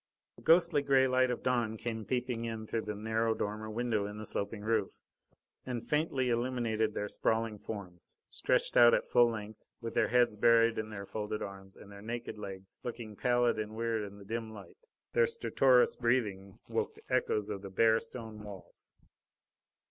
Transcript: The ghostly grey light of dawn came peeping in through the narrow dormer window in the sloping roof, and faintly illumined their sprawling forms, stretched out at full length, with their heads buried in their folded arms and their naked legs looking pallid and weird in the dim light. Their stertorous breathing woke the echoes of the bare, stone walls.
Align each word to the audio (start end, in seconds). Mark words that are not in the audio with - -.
The 0.35 0.41
ghostly 0.41 0.81
grey 0.81 1.07
light 1.07 1.29
of 1.29 1.43
dawn 1.43 1.77
came 1.77 2.05
peeping 2.05 2.43
in 2.45 2.65
through 2.65 2.85
the 2.85 2.95
narrow 2.95 3.35
dormer 3.35 3.69
window 3.69 4.07
in 4.07 4.17
the 4.17 4.25
sloping 4.25 4.63
roof, 4.63 4.89
and 5.63 5.87
faintly 5.87 6.29
illumined 6.31 6.91
their 6.95 7.07
sprawling 7.07 7.59
forms, 7.59 8.15
stretched 8.27 8.75
out 8.75 8.95
at 8.95 9.05
full 9.05 9.29
length, 9.29 9.67
with 9.79 9.93
their 9.93 10.07
heads 10.07 10.35
buried 10.37 10.79
in 10.79 10.89
their 10.89 11.05
folded 11.05 11.43
arms 11.43 11.75
and 11.75 11.91
their 11.91 12.01
naked 12.01 12.39
legs 12.39 12.79
looking 12.83 13.15
pallid 13.15 13.59
and 13.59 13.75
weird 13.75 14.01
in 14.01 14.17
the 14.17 14.25
dim 14.25 14.51
light. 14.51 14.77
Their 15.13 15.27
stertorous 15.27 15.95
breathing 15.95 16.57
woke 16.67 16.95
the 16.95 17.03
echoes 17.07 17.51
of 17.51 17.61
the 17.61 17.69
bare, 17.69 17.99
stone 17.99 18.43
walls. 18.43 18.95